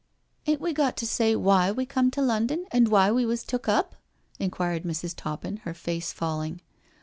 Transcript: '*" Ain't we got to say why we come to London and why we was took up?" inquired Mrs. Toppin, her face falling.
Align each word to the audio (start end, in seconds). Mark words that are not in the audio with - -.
'*" 0.17 0.29
Ain't 0.47 0.59
we 0.61 0.73
got 0.73 0.97
to 0.97 1.05
say 1.05 1.35
why 1.35 1.71
we 1.71 1.85
come 1.85 2.09
to 2.09 2.23
London 2.23 2.65
and 2.71 2.87
why 2.87 3.11
we 3.11 3.23
was 3.23 3.43
took 3.43 3.69
up?" 3.69 3.95
inquired 4.39 4.81
Mrs. 4.81 5.13
Toppin, 5.15 5.57
her 5.57 5.75
face 5.75 6.11
falling. 6.11 6.61